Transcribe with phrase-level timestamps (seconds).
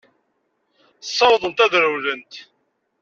[1.07, 2.33] Ssawḍent ad rewlent.